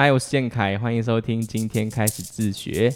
[0.00, 2.88] 嗨，我是建凯，欢迎收听今天开始自学。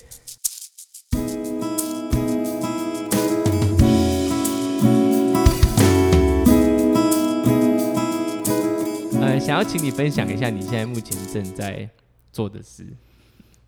[9.21, 11.91] 呃，想要请你分享一下你现在目前正在
[12.33, 12.87] 做的事。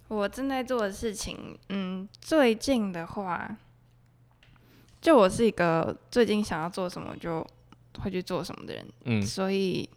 [0.07, 3.57] 我正在做的事情，嗯，最近的话，
[5.01, 7.45] 就我是一个最近想要做什么就
[7.98, 9.91] 会去做什么的人，嗯所以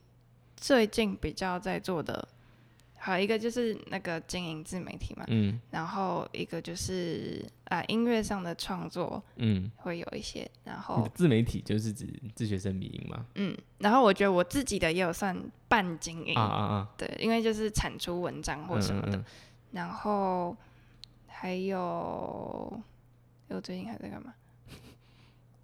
[0.55, 2.27] 最近比较在做的，
[3.11, 5.59] 还有一个就是那个经营自媒体嘛，嗯。
[5.71, 13.25] 然后一个就是啊、音乐上的创作嗯，会有一些，然后自媒体就是指自学生迷营嘛？
[13.35, 19.25] 嗯，然后我觉得我自己的也有算半经营，啊啊啊，对，因为就是产出文章或什么的，嗯
[19.71, 20.55] 然后
[21.27, 22.81] 还有，
[23.49, 24.33] 我最近还在干嘛？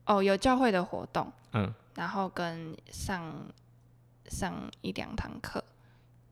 [0.05, 1.73] 哦，有教会的活动，嗯。
[1.95, 3.33] 然后跟上
[4.27, 5.62] 上一两堂课，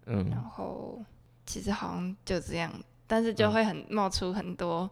[0.05, 0.29] 嗯。
[0.29, 1.03] 然后
[1.45, 2.71] 其实好像就这样，
[3.07, 3.53] 但是就嗯。
[3.53, 4.89] 会很冒出很多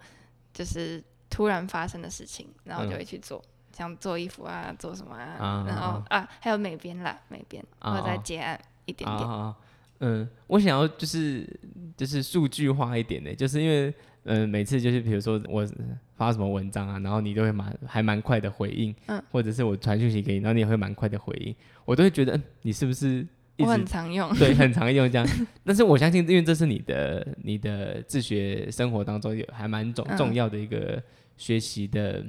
[0.54, 2.98] 就是突然发生的事情，然后就嗯。
[2.98, 6.28] 会去做，像做衣服啊，做什么啊，啊然后啊。
[6.40, 9.56] 还有美编啦，美编，啊我在啊接案一点啊点，啊，
[10.00, 11.48] 嗯，我想要就是
[11.96, 15.68] 就是数据化一点的，就是因为嗯、呃每次就是比如说我
[16.16, 23.28] 发什么文章啊，然后你都会蛮还蛮快的回应，嗯，或者是我传讯息给你，然后你也会蛮快的回应，我都会觉得、嗯、你是不是一
[23.66, 25.28] 我很常用，对 很常用这样，
[25.64, 31.02] 但是我相信，因为这是你的你的自学生活当中有还蛮重嗯重要的一个
[31.38, 32.26] 学习的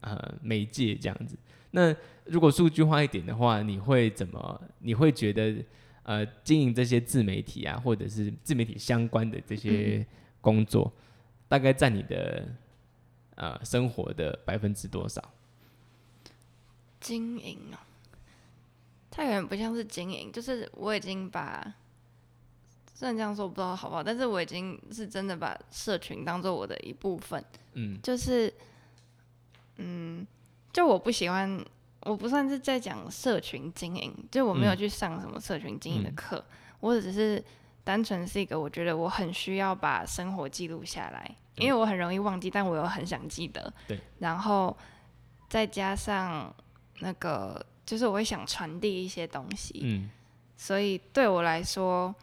[0.00, 1.36] 呃媒介这样子。
[1.70, 1.94] 那
[2.26, 4.62] 如果数据化一点的话，你会怎么？
[4.80, 5.56] 你会觉得
[6.02, 10.06] 呃经营这些自媒体啊，或者是自媒体相关的这些
[10.40, 10.92] 工作，
[11.48, 12.46] 大概占你的
[13.36, 15.22] 呃生活的百分之多少？
[17.00, 17.78] 经营哦，
[19.14, 21.62] 它有点不像是经营，就是我已经把，
[22.94, 28.00] 虽然这样说不知道好不好，但是我已经是真的把社群当做我的一部分，嗯。
[28.02, 28.50] 就是，
[29.76, 30.26] 嗯，
[30.72, 31.62] 就我不喜欢，
[32.00, 34.76] 我不算是在讲社群经营，就我没有嗯。
[34.78, 36.14] 去上什么社群经营的嗯。
[36.14, 36.42] 课，
[36.80, 37.44] 我只是
[37.84, 44.74] 单纯是一个我觉得我很需要把生活记录下来，因为我很容易忘记，但我又很想记得，对，然后
[45.50, 46.54] 再加上
[47.00, 50.10] 那个，就是我会想传递一些东西，嗯。
[50.56, 52.14] 所以对我来说，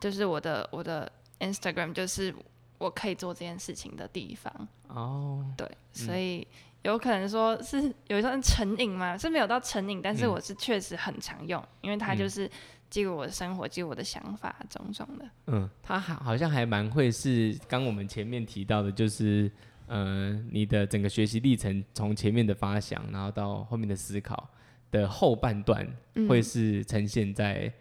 [0.00, 2.34] 就是我的我的 Instagram 就是
[2.78, 4.68] 我可以做这件事情的地方。
[4.88, 5.44] 哦。
[5.56, 6.46] 对，所以
[6.82, 10.30] 有可能说是有一段成瘾嘛，是没有到成瘾，但是嗯。
[10.30, 12.18] 我是确实很常用，因为它嗯。
[12.18, 12.50] 就是
[12.90, 15.24] 记录我的生活，记录我的想法种种的。
[15.46, 19.50] 嗯，他好好像还蛮会是刚我们前面提到的，就是
[19.86, 24.46] 呃你的整个学习历程从前面的发想，然后到后面的思考
[24.92, 26.28] 的后半段，嗯。
[26.28, 27.72] 会是呈现在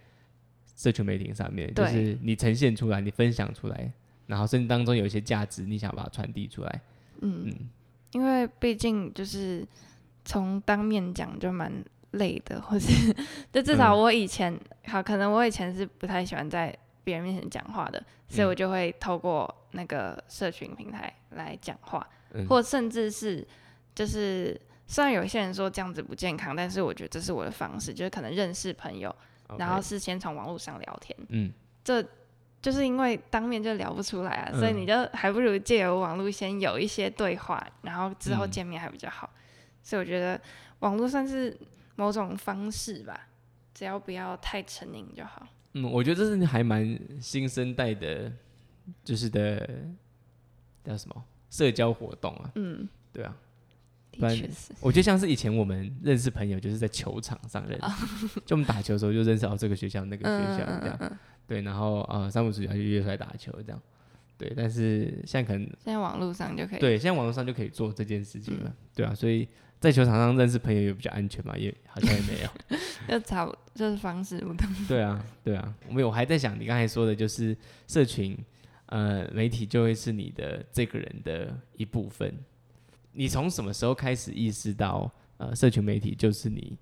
[0.76, 3.94] 社群媒体上面，就是你呈现出来，你分享出来，
[4.26, 6.82] 然后甚至当中有一些价值，你想把它传递出来。
[7.22, 7.70] 嗯，嗯。
[8.14, 9.64] 因为毕竟就是
[10.26, 11.72] 从当面讲就蛮
[12.12, 13.14] 累的，或是
[13.54, 22.06] 就至少嗯我以前、好，可能我以前是不太喜欢在别人面前讲话的，所以嗯我就会透过那个社群平台来讲话。
[22.34, 22.46] 嗯。
[22.48, 23.48] 或甚至是
[23.94, 24.60] 就是
[24.92, 29.16] 虽然有些人说这样子不健康，但是我觉得这是我的方式，就是可能认识朋友，
[29.58, 31.50] 然后是先从网络上聊天，嗯
[31.82, 32.06] 这
[32.62, 39.30] 就是因为当面就聊不出来啊，所以嗯你就还不如借由网络先有一些对话，然后之后嗯见面还比较好。
[39.82, 40.40] 所以我觉得
[40.80, 41.58] 网络算是
[41.96, 43.30] 某种方式吧，
[43.74, 45.48] 只要不要太成瘾就好。
[45.72, 48.30] 嗯，我觉得这是还蛮新生代的，
[49.06, 49.70] 就是的
[50.84, 53.34] 叫什么社交活动啊，嗯，对啊。
[54.20, 54.74] 不然的确是。
[54.82, 61.18] 我觉得像是以前我们认识朋友，就是在球场上认识， 就我们打球的时候就认识哦这个学校那个学校这样，嗯，
[61.48, 63.82] 对，然后呃三五主要就约出来打球这样，
[64.38, 66.80] 对，但是现在可能现在网络上就可以。
[66.80, 69.48] 对，现在网络上就可以做这件事情了，对啊，所以
[69.80, 74.70] 在球场上认识朋友也比较安全嘛，也好像也没有， 就差不就是方式不同。
[74.88, 77.56] 对啊，对啊，我们我还在想你刚才说的就是
[77.88, 78.38] 社群
[78.88, 82.32] 呃媒体就会是你的这个人的一部分，
[83.14, 86.78] 你从什么时候开始意识到呃社群媒体就是你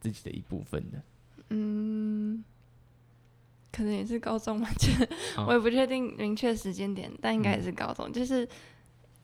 [0.00, 1.00] 自己的一部分的？
[1.50, 2.44] 嗯，
[3.72, 4.88] 可能也是高中吧，就
[5.40, 8.48] 哦我也不确定明确时间点，但应该也是高中，就是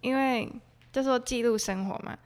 [0.01, 0.49] 因为
[0.93, 2.17] 就说记录生活嘛，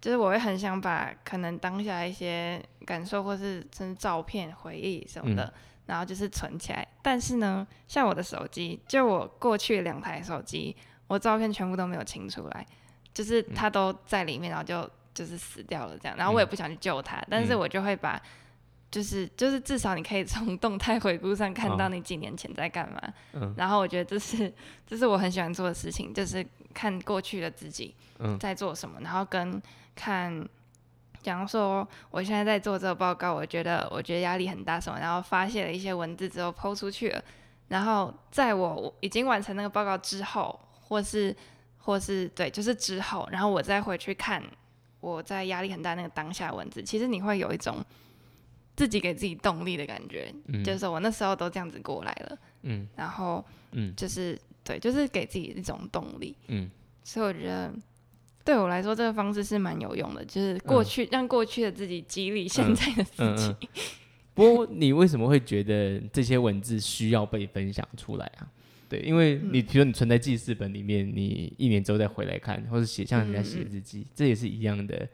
[0.00, 5.52] 就是我会很想把可能当下一些感受或是甚至照片、回忆什么的，
[5.86, 6.86] 然后就是存起来。
[7.02, 10.76] 但是呢，像我的手机，就我过去两台手机，
[11.06, 12.66] 我照片全部都没有清出来，
[13.14, 16.18] 就是他都在里面，然后就就是死掉了这样。
[16.18, 18.20] 然后我也不想去救他，但是我就会把。
[18.90, 23.02] 就是就是至少你可以从 动态回顾上看到哦你几年前在干嘛。
[23.32, 24.52] 嗯然后我觉得这是
[24.86, 29.60] 这是我很喜欢做的事情，就是看过去的自己嗯在做什么，然后跟
[29.96, 30.48] 看。
[31.24, 37.24] 假如说我现在在做这个报告，我觉得我觉得压力很大什么，然后发泄了一些文字之后抛出去了，
[37.68, 41.34] 然后在我已经完成那个报告之后，或是
[41.84, 44.42] 或是对，就是之后，然后我再回去看
[45.00, 47.84] 我在压力很大那个当下文字，其实你会有一种
[48.74, 56.70] 自己给自己动力的感觉，嗯就是我那时候都这样子过来了，嗯然后嗯就是对，就是给自己一种动力，嗯
[57.02, 57.72] 所以我觉得。
[58.46, 63.48] 对我来说，这个方式是蛮有用的，就是过嗯去、让过去的自己激励现嗯在的自己。
[63.48, 63.68] 嗯嗯。
[64.34, 68.44] 不过你为什么会觉得这些文字需要被分享出来啊？
[68.88, 75.08] 对，因为你嗯比如你存在记事本里面，你一年之后再回来看，或者写像人家写日记，这也是一样的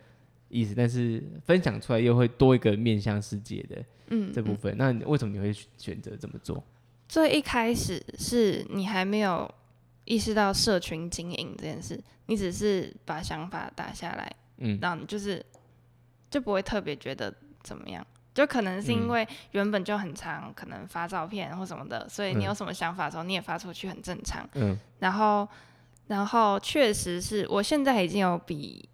[0.49, 0.75] 意思。
[0.75, 3.84] 但是分享出来又会多一个面向世界的
[4.32, 4.76] 这部分。
[4.76, 6.62] 那为什么你会选择这么做？
[7.08, 9.52] 最一开始是你还没有
[10.05, 15.44] 意识到社群经营这件事，你只是把想法打下来，嗯然后你就是
[16.31, 18.06] 就不会特别觉得怎么样。
[18.32, 24.48] 就可能是因嗯为原本就很常可能发照片或什么的，所以你嗯有什么想法的时候，你也发出去很正常。
[24.54, 25.48] 嗯然后，
[26.06, 28.88] 然后确实是我现在已经有比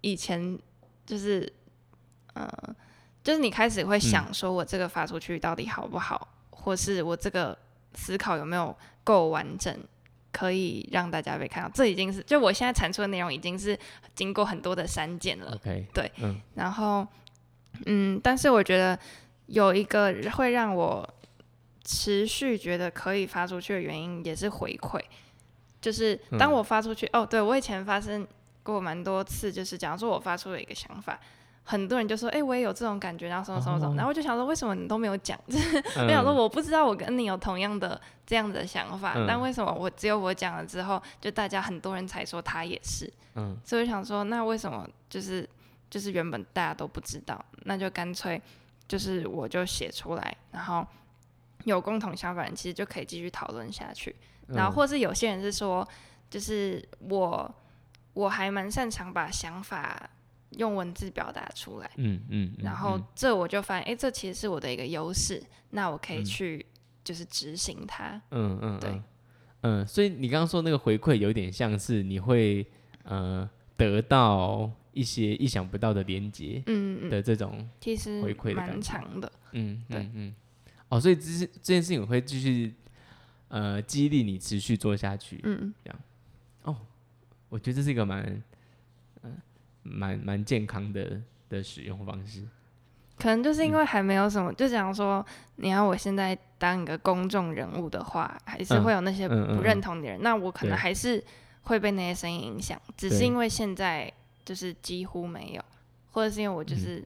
[0.00, 0.58] 以前
[1.06, 1.50] 就是，
[2.34, 2.48] 呃，
[3.22, 7.56] 就是你开始会想说，我这个发出去到底好不好，或是我这个
[7.94, 9.74] 思考有没有够完整，
[10.32, 11.70] 可以让大家被看到。
[11.72, 13.78] 这已经是就我现在产出的内容已经是
[14.14, 15.52] 经过很多的删减了。
[15.54, 17.06] ，OK，对嗯然后，
[17.86, 18.98] 嗯，但是我觉得
[19.46, 21.08] 有一个会让我
[21.84, 25.00] 持续觉得可以发出去的原因，也是回馈。
[25.80, 28.24] 就是当嗯我发出去，哦，对我以前发生
[28.62, 31.18] 过蛮多次，就是假如说我发出了一个想法，
[31.64, 35.36] 很多人就说，哎、我也有这种感觉，然后什么什么什么，哦然后我就想说，为什么你都没有讲？
[35.48, 43.12] 就 是嗯我想说，我不知道我跟你有同样的这样子的想法，嗯但为什么我只有我讲了之后，就大家很多人才说他也是？
[43.34, 45.48] 嗯所以我想说，那为什么就是
[45.92, 48.40] 就是原本大家都不知道，那就干脆
[48.88, 50.86] 就是我就写出来，然后
[51.64, 54.16] 有共同想法人其实就可以继续讨论下去。
[54.48, 55.86] 然后嗯或是有些人是说，
[56.30, 57.54] 就是我
[58.14, 60.08] 我还蛮擅长把想法
[60.52, 66.66] 用文字表达出来，嗯嗯，嗯然后嗯这我就发现，哎、这其实是我的一个优势，那我可以嗯去
[67.04, 68.20] 就是执行它。
[68.30, 69.04] 嗯嗯，对嗯，
[69.60, 72.66] 嗯，所以你刚刚说那个回馈有点像是你会
[73.04, 78.92] 呃得到一些意想不到的连接嗯嗯，的这种，其实回馈的感蛮觉。
[78.92, 79.32] 长的。
[79.52, 80.00] 嗯对。
[80.00, 80.34] 嗯嗯，
[80.88, 82.74] 哦，所以这是这件事情会继续
[83.48, 85.40] 呃激励你持续做下去。
[85.44, 85.74] 嗯，
[87.48, 88.42] 我觉得这是一个蛮
[89.22, 89.36] 嗯
[89.82, 92.42] 蛮蛮健康的的使用方式。
[93.18, 95.24] 可能就是嗯因为还没有什么，就讲说，
[95.56, 98.82] 你要我现在当一个公众人物的话，还是嗯。
[98.84, 100.78] 会有那些嗯嗯不认同的人，那我可能对。
[100.78, 101.22] 还是
[101.64, 103.26] 会被那些声音影响，只是对。
[103.26, 104.10] 因为现在
[104.44, 105.64] 就是几乎没有，
[106.10, 107.04] 或者是因为我就嗯是。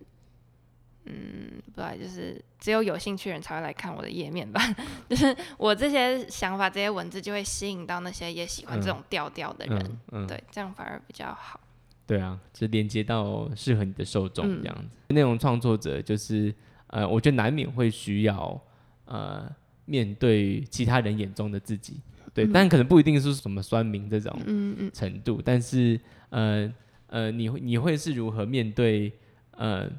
[1.08, 4.60] 嗯，不知道，就是只有有兴趣的人才会来看我的页面吧。
[5.08, 9.78] 就是我这些想法、这些文字，就会吸引到那些也喜欢这嗯种调调的人。
[10.10, 11.60] 嗯嗯，对，这样反而比较好。
[12.08, 15.14] 对啊，就连接到适合你的受众嗯这样子。
[15.14, 16.52] 内容创作者就是
[16.88, 18.60] 呃，我觉得难免会需要
[19.04, 19.48] 呃
[19.84, 22.00] 面对其他人眼中的自己，
[22.34, 26.68] 对，嗯但可能不一定是什么酸民这种嗯嗯程度，但是呃
[27.08, 29.12] 呃，你会你会是如何面对
[29.52, 29.90] 呃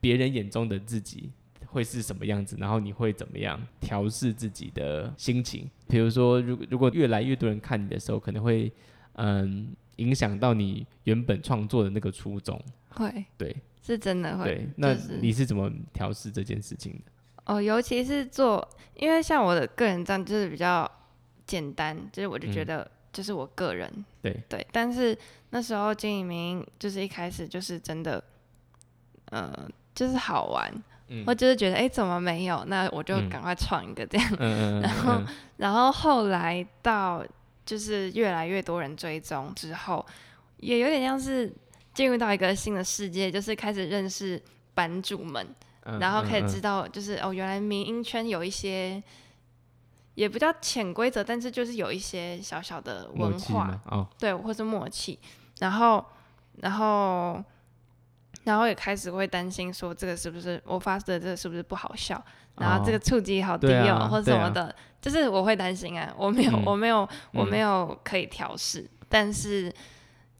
[0.00, 1.30] 别人眼中的自己？
[1.66, 2.56] 会是什么样子？
[2.58, 5.68] 然后你会怎么样调试自己的心情？
[5.88, 8.72] 比如说，如果如果越来越多人看你的时候，可能会
[9.14, 12.58] 嗯影响到你原本创作的那个初衷。
[12.90, 14.44] 会对是真的会。
[14.44, 17.12] 对，那你是怎么调试这件事情的？
[17.44, 20.90] 哦，尤其是做，因为像我的个人账就是比较
[21.44, 25.16] 简单，就是我就觉嗯得就是我个人，对对，但是
[25.48, 28.22] 那时候经营名就是一开始就是真的，
[29.30, 29.50] 呃，
[29.94, 30.70] 就是好玩，
[31.08, 32.62] 嗯我就是觉得哎、诶怎么没有？
[32.66, 34.30] 那我就嗯赶快创一个这样，
[34.82, 37.24] 然后嗯然后后来到
[37.64, 40.04] 就是越来越多人追踪之后，
[40.58, 41.50] 也有点像是
[41.94, 44.42] 进入到一个新的世界，就是开始认识
[44.74, 45.46] 版主们。
[45.88, 49.00] 嗯然后可以嗯知道，就是哦，原来民音圈有一些，
[50.16, 53.78] 也不叫潜规则，但是就是有一些小小的文化，？
[53.84, 55.18] 哦，对，或是默契。
[55.60, 56.04] 然后，
[56.56, 57.40] 然后，
[58.44, 62.20] 然后也开始会担心说，这个是不是我发的这个是不是不好笑？
[62.56, 69.70] 然后这个哦触及好低哦，啊或什么的，就是我会担心啊，我没有，嗯我没有，我嗯没有可以调试，但是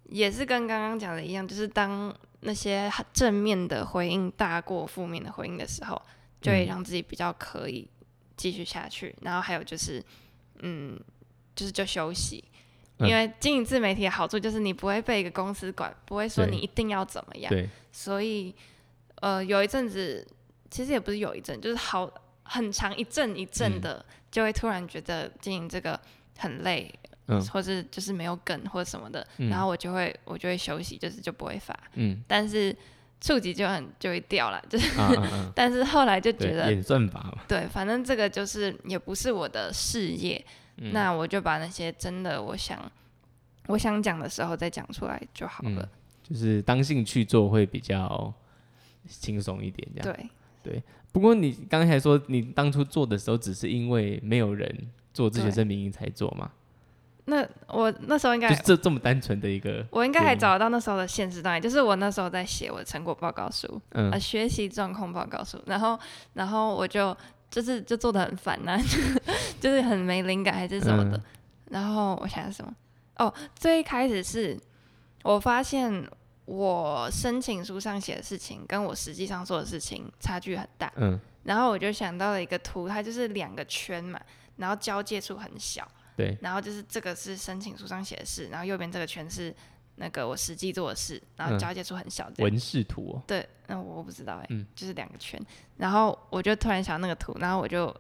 [0.04, 6.00] 也是跟刚刚讲的一样，就是当那些正面的回应大过负面的回应的时候，
[6.40, 7.86] 就会嗯让自己比较可以
[8.36, 9.14] 继续下去。
[9.22, 10.02] 然后还有就是，
[10.60, 10.98] 嗯，
[11.54, 12.44] 就是就休息。
[12.98, 13.08] 嗯。
[13.08, 18.54] 因为经营自媒体的好处就是你不会被一个公司管，不会说你一定要怎么样，对，所以
[19.16, 20.26] 呃有一阵子，
[20.70, 22.10] 其实也不是有一阵，就是好
[22.42, 23.80] 很长一阵一阵嗯。
[23.80, 26.00] 的，就会突然觉得经营这个
[26.38, 26.92] 很累，
[27.26, 27.40] 嗯。
[27.46, 29.50] 或是就是没有梗或者什么的，嗯。
[29.50, 32.22] 然后我就会我就会休息，就是就不会发，嗯。
[32.26, 32.74] 但是
[33.26, 35.52] 触及就很就会掉了，就是，啊啊啊。
[35.56, 40.44] 但是后来就觉，得演算法嘛，对，反正这个就是也不是我的事业，
[40.76, 40.92] 嗯。
[40.92, 42.80] 那我就把那些真的我想
[43.66, 45.82] 我想讲的时候再讲出来就好了。
[45.82, 45.88] 嗯，
[46.22, 48.32] 就是当兴趣做会比较
[49.08, 50.16] 轻松一点，这样。
[50.16, 50.30] 对。
[50.62, 54.68] 对，不过你刚才说你当初做的时候，只是因为没有人
[55.12, 55.52] 做自学对。
[55.52, 56.50] 生民营才做嘛，
[57.26, 65.98] 那我那时候应该就是这这么单纯的一个，我应该还找得到那时候的现实状态，就是我那时候在写我的成果报告书，嗯呃，学习状况报告书，然后
[66.34, 67.16] 然后我就
[67.50, 68.78] 就是就做的很烦呐、
[69.60, 71.16] 就是很没灵感还是什么的。
[71.16, 71.22] 嗯
[71.68, 72.72] 然后我想想什么？
[73.18, 74.56] 哦，最一开始是
[75.24, 76.08] 我发现
[76.44, 84.20] 我申请书上写的事情跟我实际上做的事情差距很大，嗯，然后我就想到了一个图，它就是两个圈嘛，
[84.58, 85.84] 然后交界处很小。
[86.16, 89.54] 对，然后就是这个是申请书上写的事，然后右边这个圈是
[89.96, 92.30] 那个我实际做的事，然后嗯交界处很小。
[92.38, 95.40] 文氏图哦，对，那我不知道哎、嗯就是两个圈。
[95.76, 97.94] 然后我就突然想到那个图，然后我就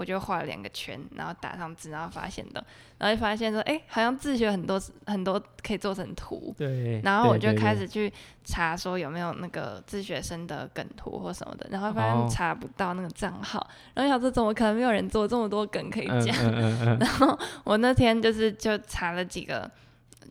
[0.00, 2.64] 我就画了两个圈，然后打上字，然后发现的，
[2.96, 6.54] 然后就发现说，哎、好像自学很多很多可以做成图。
[6.56, 8.10] 对，然后我就开始去
[8.42, 16.34] 查说有没有那个自学生的梗图或什么的，然后发哦现查不到那个账号，然后想说怎么可能没有人做这么多梗可以嗯讲？
[16.38, 19.70] 嗯嗯嗯， 我那天就是就查了几个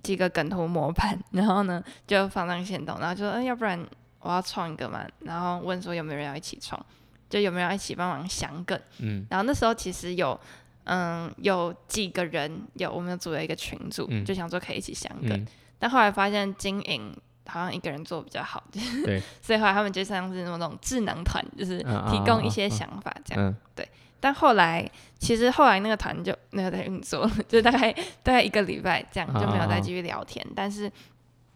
[0.01, 3.79] 几个梗图模板，然后呢就放上线动，然后就说，嗯、要不然
[4.21, 6.83] 我要创一个嘛，然后问说有没有人要一起创，
[7.29, 8.79] 就有没有一起帮忙想梗。
[8.99, 10.39] 嗯然后那时候其实有，
[10.85, 17.15] 嗯，有几个人有我们有组了一个群组，嗯就想说可以一起想梗，嗯，但后来发现经营。
[17.51, 23.55] 好像一个人做比较好，对， 所以后来他们就像是那种智能团，就是嗯提供一些想法这样。
[23.73, 30.45] 对但后来，其实后来那个团就没有在运作了， 就大概大概一个礼拜这样就没有再继续聊天。
[30.55, 30.91] 但是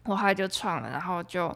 [0.05, 1.55] 我后来就创了，然后就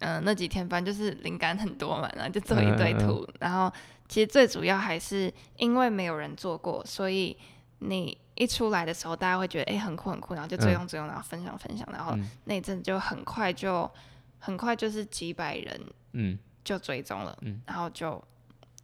[0.00, 3.26] 嗯、呃那几天反正就是灵感很多嘛，然后就做一堆图。
[3.40, 3.72] 然后
[4.08, 7.36] 其实最主要还是因为没有人做过，所以
[7.80, 13.90] 你一出来的时候，大家会觉得哎、诶很酷很酷，然后就追踪追踪，然后分享分享，然后嗯那一阵就很快就
[14.38, 15.80] 很快就是几百人
[16.12, 18.22] 嗯，就追踪了，嗯然后就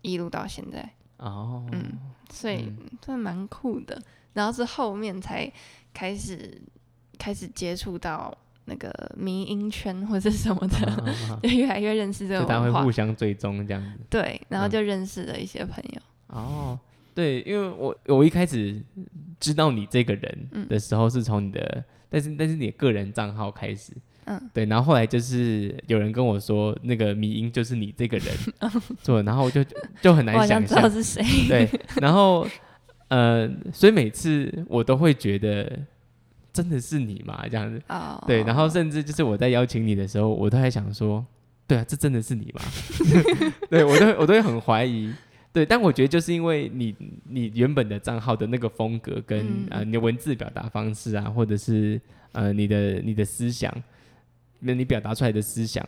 [0.03, 0.89] 一路到现在。
[1.19, 1.99] 哦，嗯
[2.31, 4.01] 所以嗯真的蛮酷的。
[4.33, 5.51] 然后是后面才
[5.93, 6.61] 开始
[7.17, 12.91] 开始接触到那个迷音圈或者什么的，啊啊啊 就越来越认识这就大家会互。
[12.91, 14.01] 相追踪这样子。
[14.09, 16.01] 对，然后嗯就认识了一些朋友。
[16.29, 16.79] 哦，
[17.15, 18.81] 对，因为我我一开始
[19.41, 23.93] 知道你这个人嗯的时候是从你的，但是但是你的个人账号开始，
[24.27, 28.27] 嗯，对，然后后来就是有人跟我说那个迷音就是你这个人
[29.03, 29.65] 做的，然后我就
[30.01, 31.23] 就很难想象，知道是谁。
[31.49, 31.69] 对，
[32.01, 32.47] 然后
[33.09, 35.79] 呃，所以每次我都会觉得
[36.55, 37.45] 真的是你吗？
[37.51, 41.23] 这样子，哦，对，然后甚至就是我在邀请你的时候，我都在想说，
[41.67, 42.63] 对啊，这真的是你吗？
[43.69, 45.13] 对我都我都会很怀疑。
[45.53, 46.97] 对，但我觉得就是因为你
[47.29, 52.01] 你原本的账号的那个风格跟、嗯呃你的文字表达方式啊，或者是
[52.33, 53.73] 呃你的你的思想，
[54.59, 55.87] 那你表达出来的思想，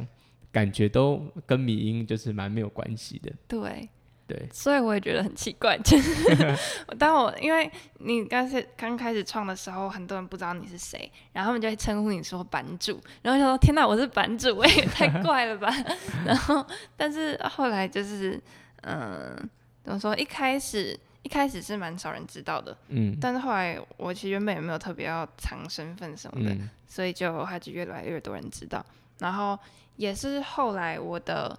[0.53, 3.33] 感觉都跟迷音就是蛮没有关系的。
[3.49, 3.89] 对，
[4.27, 6.57] 对，所以我也觉得很奇怪，就是
[6.99, 15.73] 当我因为你刚是刚开始创的时候，很多人不知道你是谁，然后他们就会称呼你说版主，然后就说天哪，我是版主，我，也太怪了吧。
[16.27, 16.67] 然后，
[16.97, 18.41] 但是后来就是，
[18.83, 19.37] 嗯，
[19.85, 20.17] 怎么说？
[20.17, 28.85] 一开始一开始是蛮少人知道的，嗯但是后来我其实原本也没有特别要藏身份什么的，嗯所以就还就越来越多人知道。
[29.19, 29.59] 然后
[29.97, 31.59] 也是后来我的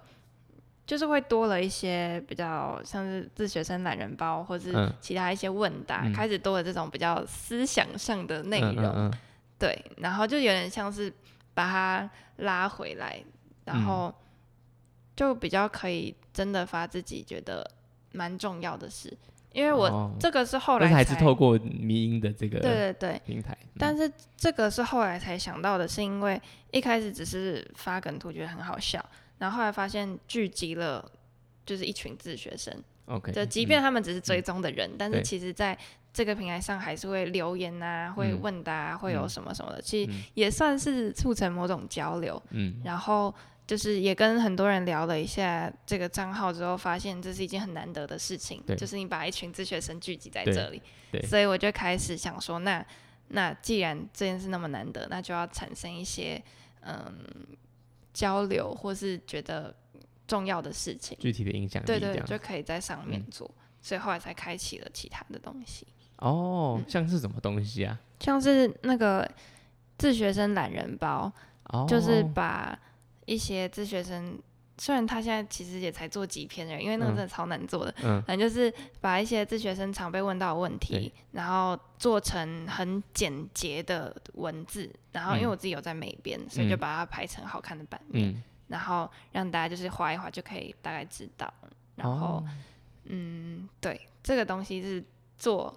[0.88, 4.90] 就是会多了一些比较像是自学生懒人包，或是嗯。
[5.02, 6.12] 其他一些问答，嗯。
[6.14, 8.82] 开始多了这种比较思想上的内容。
[8.86, 9.12] 嗯嗯。
[9.58, 11.12] 对，然后就有点像是
[11.52, 13.22] 把它拉回来，
[13.66, 13.84] 然嗯。
[13.84, 14.14] 后
[15.14, 17.70] 就比较可以真的发自己觉得
[18.12, 19.14] 蛮重要的事，
[19.52, 23.68] 因为我哦这个是后来还是透过迷音的这个对对对，平台，嗯。
[23.78, 26.40] 但是这个是后来才想到的，是因为
[26.70, 29.04] 一开始只是发梗图觉得很好笑，
[29.38, 31.10] 然后后来发现聚集了
[31.64, 32.74] 就是一群自学生
[33.06, 35.76] ，OK，就即嗯便他们只是追踪的人，但是其实在
[36.12, 38.40] 这个平台上还是会留言啊，会嗯。
[38.40, 39.28] 问答、啊，会有嗯。
[39.28, 40.22] 什么什么的，其实嗯。
[40.34, 42.42] 也算是促成某种交流。
[42.50, 42.80] 嗯。
[42.84, 43.32] 然后
[43.66, 51.22] 就是也跟很多人聊了一下这个账号之后，发现这是一件很难得的事情，就是你把一群自学生聚集在这里，对。
[51.22, 52.84] 所以我就开始想说，那
[53.28, 56.42] 那既然这件事那么难得，那就要产生一些
[56.80, 57.14] 嗯
[58.18, 59.72] 交流或是觉得
[60.26, 63.30] 重要的事情，具体的影响力对对，就可以在上面嗯。
[63.30, 63.48] 做，
[63.80, 67.96] 所以后来才开启了其他的东西，哦，像是什么东西啊？
[68.18, 69.30] 像是那个
[69.98, 71.32] 自学生懒人包，
[71.66, 72.76] 哦，就是把
[73.24, 74.36] 一些自学生，
[74.78, 77.16] 虽然他现在其实也才做几篇而已，因为那个嗯。
[77.16, 78.22] 真的超难做的，嗯。
[78.22, 85.50] 反正就是把一些自学生常被问到的问题，然后做成很简洁的文字，然后因为嗯。
[85.50, 91.52] 我自己有在美编，所以就嗯把它排成好看的版面，嗯，然后让大家就是划一划就可以大概知道，
[91.96, 92.44] 然后、哦。
[93.10, 95.02] 嗯，对，这个东西是
[95.36, 95.74] 做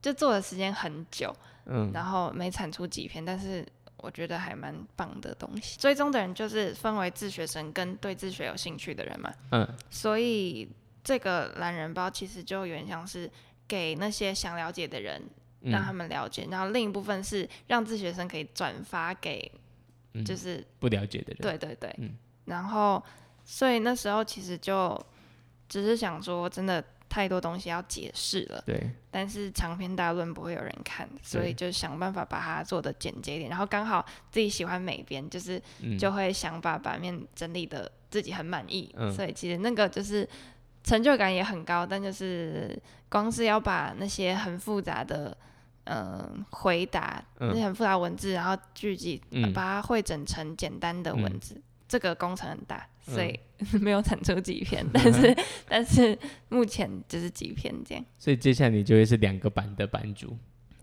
[0.00, 1.34] 就做的时间很久，
[1.66, 1.90] 嗯。
[1.92, 3.66] 然后没产出几篇，但是
[3.98, 5.78] 我觉得还蛮棒的东西。
[5.78, 9.68] 追踪的人就是分为自学生跟对自学有兴趣的人嘛，嗯。
[9.90, 10.68] 所以
[11.04, 13.30] 这个懒人包其实就有点像是
[13.66, 15.22] 给那些想了解的人，
[15.62, 15.72] 嗯。
[15.72, 19.50] 让他们了解，然后另一部分是让自学生可以转发给，
[20.14, 20.24] 嗯。
[20.24, 22.16] 就是、不了解的人，对对对，嗯。
[22.44, 23.02] 然后
[23.44, 24.98] 所以那时候其实就
[25.68, 28.62] 只是想说，真的太多东西要解释了。
[28.66, 33.50] 对但是长篇大论不会有人看，所以就想办法把它做的简洁一点。
[33.50, 40.28] 然后刚好自己喜欢美编，就是嗯就会想把版面整理的自己很满意，嗯所以其实那个就是
[40.84, 41.86] 成就感也很高。
[41.86, 45.36] 但就是光是要把那些很复杂的
[45.90, 51.62] 嗯、回答，嗯那些很复杂文字，然后聚集、嗯把它汇整成简单的文嗯字。
[51.88, 53.38] 这个工程很大，所以
[53.72, 55.36] 嗯 没有产出几篇， 但是
[55.68, 56.16] 但是
[56.50, 58.04] 目前就是几篇这样。
[58.18, 60.36] 所以接下来你就会是两个版的版主，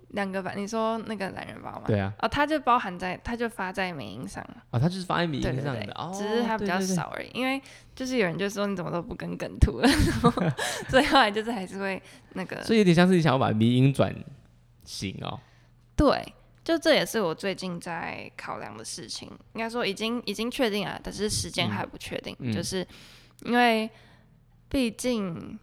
[0.10, 1.84] 两个版，你说那个懒人包吗？
[1.86, 7.30] 对啊，哦，它就包含在，它就发在美音上了，哦，他就是发在迷对对对，音上的，哦，只是它比较少而已。
[7.34, 7.62] 因为
[7.94, 10.32] 就是有人就说你怎么都不跟梗图了，然后
[10.90, 12.02] 所以后来就是还是会
[12.34, 14.14] 那个，所以有点像是你想要把迷音转
[14.84, 15.40] 型哦，
[15.96, 16.34] 对，
[16.66, 19.30] 就这也是我最近在考量的事情。
[19.54, 22.86] 应该说已经已经确定了，但是时间嗯还不确定，嗯就是
[23.44, 23.90] 因为
[24.68, 25.58] 毕竟。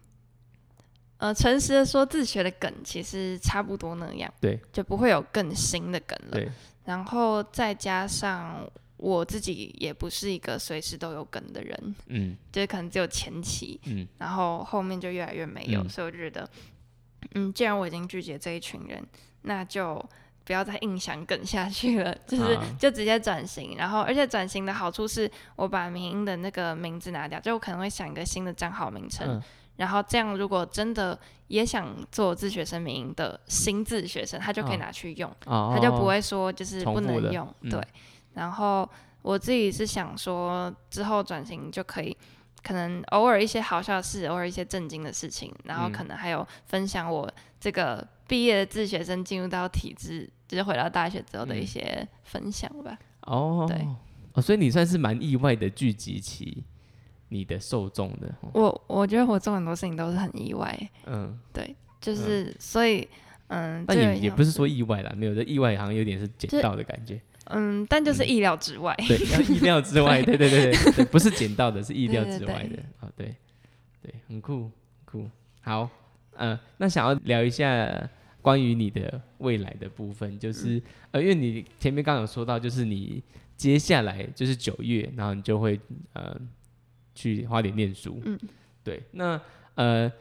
[1.17, 6.31] 呃，诚实的说，自学的梗其实差不多那样，对，就不会有更新的梗了。
[6.31, 6.51] 对，
[6.83, 16.49] 然后再加上我自己也不是一个随时都有梗的人，嗯 就是可能只有前期，嗯然后后面就越来越没有，嗯所以我就觉得，
[17.35, 19.01] 嗯，既然我已经拒绝这一群人，
[19.43, 20.03] 那就
[20.45, 23.75] 不要再硬想梗下去了， 就是啊就直接转型。
[23.77, 29.27] 然后，而且转型的好处是我把民音的那个名字拿掉，就我可能会想一个新的账号名称。
[29.27, 29.41] 嗯
[29.75, 35.27] 然后这样，如果真的也想做自学生民音的新自学生，他就可以哦拿去用。
[35.47, 37.81] 哦，他就不会说就是不能用，嗯对。
[38.35, 38.87] 然后
[39.23, 42.15] 我自己是想说，之后转型就可以，
[42.61, 47.27] 可能偶尔一些好笑的事，偶尔一些震惊的事情，然后嗯可能还有分享我
[47.59, 52.97] 这个毕业的自学生进入到体制，就是回到大学之后的一嗯些分享吧。
[53.27, 53.87] 哦，对。
[54.33, 56.63] 哦，所以你算是蛮意外的聚集起
[57.29, 63.07] 你的受众的，哦我我觉得我做很多事情都是很意外，嗯，对就是、所以
[63.49, 68.29] 嗯，但就有点像也也不是说意外啦，没有，这意外好像有点是捡到的感觉，嗯，但就是嗯。
[68.29, 68.95] 意料之外。
[69.07, 69.15] 对，
[69.45, 73.35] 意料之外，对对对对对，不是捡到的，是意料之外对的，哦，对
[74.01, 74.71] 对，很酷
[75.05, 75.29] 酷，
[75.61, 75.87] 好，
[76.37, 78.09] 嗯、那想要聊一下
[78.43, 80.81] 关于你的未来的部分，就是、嗯
[81.13, 83.23] 呃，因为你前面刚刚有说到，就是你
[83.57, 85.79] 接下来就是九月，然后你就会
[86.13, 86.39] 呃
[87.15, 88.39] 去花莲念书，嗯，
[88.83, 89.41] 对，那
[89.73, 90.11] 呃。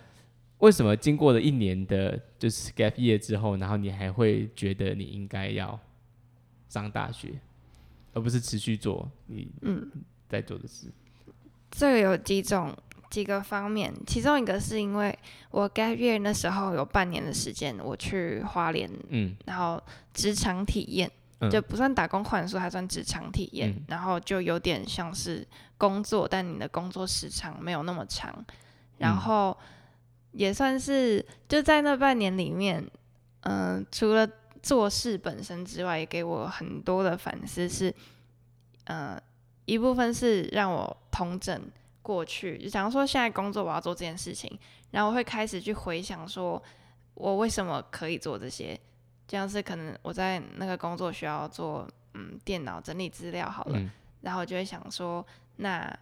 [0.63, 5.77] 为什么经过了一年的就是 gap year 之后，然后你还会觉得你应该要
[6.69, 7.33] 上大学，
[8.13, 9.91] 而不是持续做你嗯，
[10.29, 10.87] 在做的事？
[11.73, 12.73] 这个有几种
[13.13, 15.17] 几个方面，其中一个是因为
[15.51, 19.79] 我 gap year 那时候有半年的时间，我去花莲，嗯然后
[20.15, 25.47] 职场体验，嗯就不算打工换宿，还算职场体验，嗯然后就有点像是
[25.77, 28.33] 工作，但你的工作时长没有那么长，
[28.97, 29.59] 然嗯后
[30.33, 32.83] 也算是就在那半年里面，
[33.43, 34.27] 嗯、除了
[34.63, 37.95] 做事本身之外，也给我很多的反思是，
[38.85, 39.21] 呃，
[39.67, 41.61] 一部分是让我通整
[42.03, 44.59] 过去，就假如说现在工作我要做这件事情，
[44.91, 46.63] 然后我会开始去回想说，
[47.15, 48.79] 我为什么可以做这些，
[49.27, 53.91] 这样是可能我在那个工作需要做，嗯，电脑整理资料好了，嗯
[54.23, 55.25] 然后我就会想说，
[55.57, 55.97] 那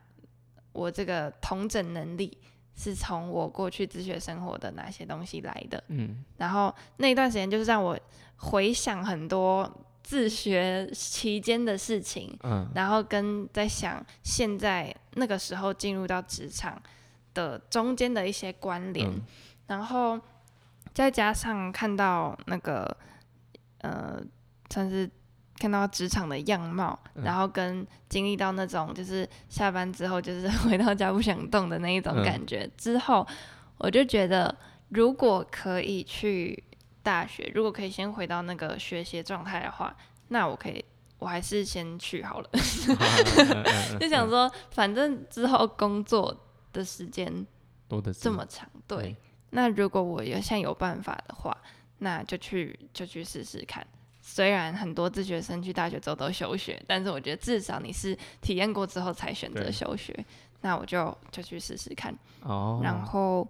[0.72, 2.36] 我这个同整能力
[2.76, 5.82] 是从我过去自学生活的哪些东西来的。
[5.88, 7.98] 嗯然后那一段时间就是让我
[8.36, 9.70] 回想很多
[10.10, 12.68] 自学期间的事情，嗯。
[12.74, 16.82] 然后跟在想现在那个时候进入到职场
[17.32, 19.22] 的中间的一些关联，嗯。
[19.68, 20.20] 然后
[20.92, 22.96] 再加上看到那个
[23.82, 24.20] 呃，
[24.68, 25.08] 算是
[25.60, 27.22] 看到职场的样貌，嗯。
[27.22, 32.24] 然后跟经历到那种就是下班之后就是 回到家不想动的那一种嗯。
[32.24, 33.24] 感觉、之后，
[33.78, 34.52] 我就觉得
[34.88, 36.64] 如果可以去
[37.02, 39.96] 大学，如果可以先回到那个学习状态的话，
[40.28, 40.84] 那我可以。
[41.18, 46.34] 我还是先去好了，嗯 就想说，反正之后工作
[46.72, 47.46] 的时间
[47.86, 49.14] 多的这么长，对，
[49.50, 51.54] 那如果我有现在有办法的话，
[51.98, 53.86] 那就去就去试试看。
[54.22, 60.24] 虽然很多自学生去大学之后都休学，但是我觉得至少你是体验过之后才选择休学，
[60.62, 62.16] 那我就就去试试看。
[62.40, 63.46] 哦，然后，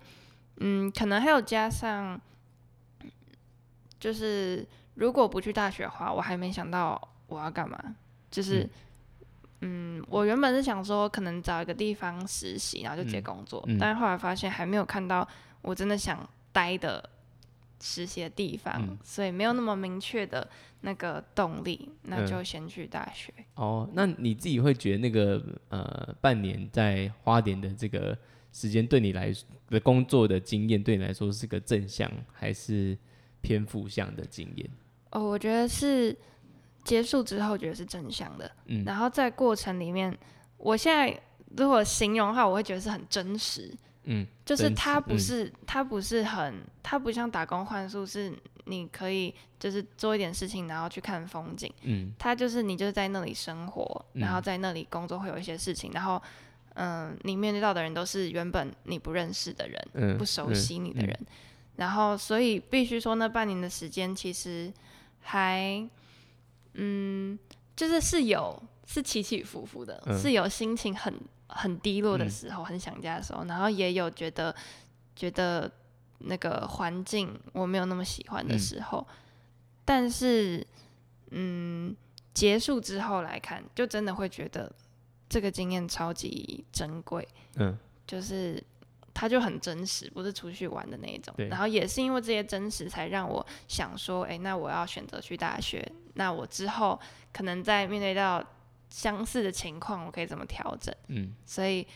[0.56, 2.20] 嗯，可能还有加上，
[4.00, 7.78] 就是如果不去大学的话，我还没想到我要干嘛。
[8.30, 8.68] 就是，
[9.60, 15.28] 嗯我原本是想说，可能找一个地方实习，然后就直接嗯工作，嗯但是后来发现还没有看到
[15.62, 17.08] 我真的想待的
[17.80, 20.48] 实习的地方，嗯所以没有那么明确的
[20.82, 23.32] 那个动力，那嗯就先去大学。
[23.56, 28.16] 哦，那你自己会觉得那个呃半年在花莲的这个
[28.52, 29.32] 时间对你来
[29.68, 32.96] 的工作的经验，对你来说是个正向还是
[33.40, 34.70] 偏负向的经验？
[35.10, 36.16] 哦，我觉得是
[36.84, 40.16] 结束之后觉得是正向的，嗯然后在过程里面，
[40.56, 41.20] 我现在
[41.56, 43.72] 如果形容的话，我会觉得是很真实，
[44.04, 48.32] 嗯就是真实嗯它不是、它不是很它不像打工换宿，是
[48.66, 51.72] 你可以就是做一点事情，然后去看风景。
[51.82, 56.22] 嗯它就是你就是在那里生活，然后嗯在那里工作会有一些事情，然后
[56.74, 61.18] 嗯，你面对到的人都是原本你不认识的人，嗯，不熟悉你的人，
[61.80, 64.70] 然后所以必须说那半年的时间其实
[65.20, 65.88] 还
[66.74, 67.38] 嗯，
[67.74, 74.54] 就是是有是起起伏伏的，嗯是有心情很很低落的嗯时候，很想家的时候，然后也有觉得
[75.16, 75.72] 觉得
[76.18, 79.06] 那个环境我没有那么喜欢的嗯时候，
[79.86, 80.66] 但是
[81.30, 81.96] 嗯，
[82.34, 84.70] 结束之后来看，就真的会觉得
[85.30, 87.26] 这个经验超级珍贵。
[87.56, 87.74] 嗯
[88.06, 88.62] 就是
[89.12, 91.48] 它就很真实，不是出去玩的那一种对。
[91.48, 96.98] 然后也是因为这些真实，才让我想说，哎、那我要选择去大学，那我之后
[97.32, 98.44] 可能在面对到
[98.88, 100.94] 相似的情况，我可以怎么调整？
[101.08, 101.86] 嗯所以，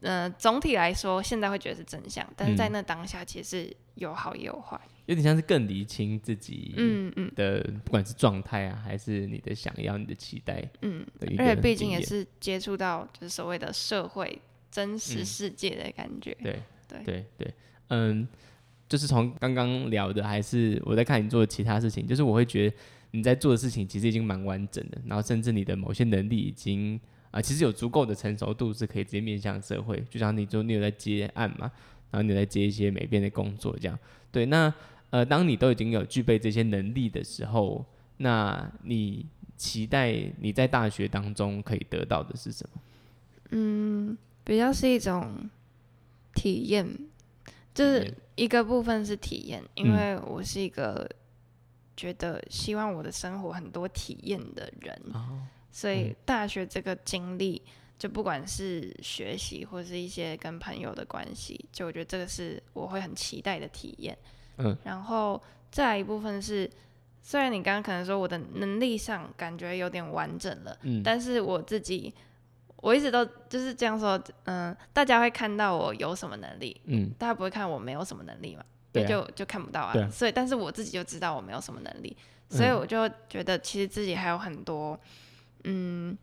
[0.00, 4.80] 呃，总体来说，现在会觉得是真相，但是在嗯那当下，其实是有好也有坏。
[5.06, 11.04] 有点像是更厘清自己嗯嗯的，不管是状态啊，还是你的想要、你的期待嗯，
[11.36, 14.40] 而且毕竟也是接触到就是所谓的社会
[14.72, 16.36] 真实嗯世界的感觉。
[16.42, 17.54] 对对对对，
[17.90, 18.26] 嗯，
[18.88, 22.76] 就是从刚刚聊的，还是我在看你做的其他事情，就是我会觉得
[23.12, 26.98] 你在做的事情其实已经蛮完整的，然后甚至你的某些能力已经
[27.30, 31.60] 啊、其实有足够的成熟度是可以直接面向社会，就像你说你有在接案嘛，
[32.10, 33.98] 然后你有在接一些美编的工作这样，
[34.30, 34.70] 对，那
[35.08, 37.82] 呃，当你都已经有具备这些能力的时候，
[38.18, 39.24] 那你
[39.56, 42.82] 期待你在大学当中可以得到的是什么？
[43.52, 45.48] 嗯，比较是一种
[46.34, 46.86] 体验，
[47.74, 49.96] 就是一个部分是体验，因嗯。
[49.96, 51.08] 为我是一个
[51.96, 56.16] 觉得希望我的生活很多体验的人，哦，所以嗯。
[56.24, 57.62] 大学这个经历，
[57.98, 64.16] 就不管是学习或是一些跟朋友的关系，就我觉得这个是我会很期待的体验。
[64.58, 66.68] 嗯，然后再来一部分是，
[67.22, 72.12] 虽然你刚刚可能说我的能力上感觉有点完整了，嗯，但是我自己，
[72.82, 79.08] 我一直都就是这样说，嗯、大家会看到我有什么能力，嗯，大家不会看我没有什么能力嘛，对啊。
[79.08, 79.94] 就就看不到啊。
[80.10, 82.16] 所以，但是我自己就知道我没有什么能力，
[82.50, 84.98] 所以嗯我就觉得其实自己还有很多，
[85.62, 86.18] 嗯，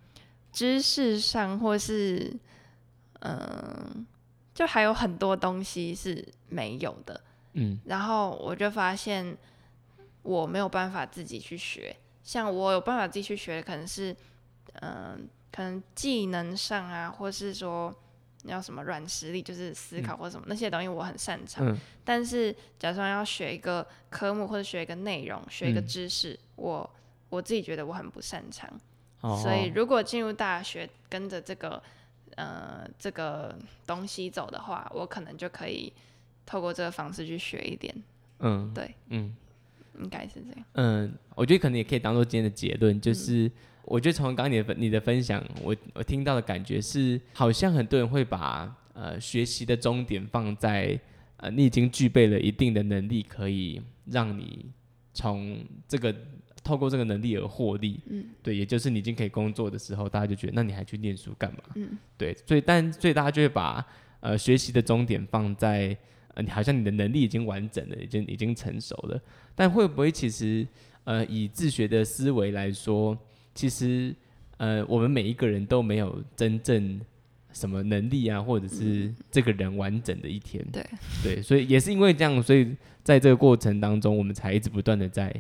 [0.52, 2.30] 知识上或是，
[3.22, 4.06] 嗯、
[4.54, 7.22] 就还有很多东西是没有的。
[7.54, 7.80] 嗯。
[7.86, 9.38] 然后我就发现
[10.24, 14.14] 我没有办法自己去学，像我有办法自己去学，可能是
[14.82, 17.94] 嗯、可能技能上啊，或是说
[18.44, 21.68] 要什么软实力，就是思考或什么、那些东西我很擅长。
[21.68, 26.90] 嗯但是假装要学一个科目或者学一个内容、学一个嗯知识，我
[27.30, 28.68] 我自己觉得我很不擅长。
[29.22, 31.82] 哦，所以如果进入大学跟着这个
[32.36, 35.94] 呃这个东西走的话，我可能就可以
[36.46, 37.94] 透过这个方式去学一点，
[38.40, 39.36] 嗯对，嗯。
[40.02, 40.66] 应该是这样。
[40.76, 43.52] 嗯，我觉得可能也可以当做今天的结论，就是、
[43.86, 51.00] 我觉得从刚刚你的分你的分享，我我听到的感觉是，好像很多人会把呃学习的终点放在
[51.38, 54.66] 呃你已经具备了一定的能力，可以让你
[55.14, 56.16] 从这个
[56.64, 58.00] 透过这个能力而获利。
[58.10, 61.60] 嗯，对，也就是你已经可以工作的时候，大家就觉得那你还去念书干嘛？
[61.76, 63.84] 嗯，对，所以但所以大家就会把
[64.20, 65.98] 呃学习的终点放在
[66.36, 69.20] 呃你好像你的能力已经完整了，已经已经成熟了，
[69.56, 70.68] 但会不会其实
[71.06, 73.18] 呃以自学的思维来说，
[73.56, 74.16] 其实
[74.58, 77.00] 呃我们每一个人都没有真正
[77.52, 80.66] 什么能力啊，或者是这个人完整的一天。
[80.72, 80.86] 对
[81.24, 85.34] 对，所以也是因为这样，所以在这个过程当中，我们才一直不断的在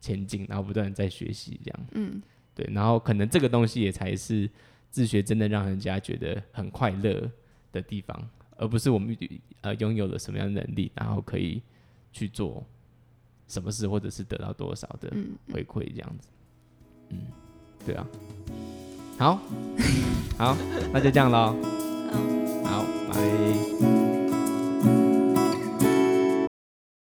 [0.00, 1.86] 前进，然后不断的在学习这样。
[1.92, 2.22] 嗯，
[2.54, 4.48] 对，然后可能这个东西也才是
[4.90, 7.28] 自学真的让人家觉得很快乐
[7.72, 9.16] 的地方，而不是我们
[9.62, 11.60] 呃拥有了什么样的能力，然后可以
[12.12, 12.64] 去做
[13.48, 16.28] 什么事，或者是得到多少的嗯，回馈这样子。
[17.08, 17.18] 嗯，
[17.86, 18.06] 对啊。
[19.18, 19.38] 好，
[20.36, 20.56] 好，
[20.92, 21.54] 那就这样喽。
[22.12, 22.64] 嗯。
[22.64, 23.95] 好，拜。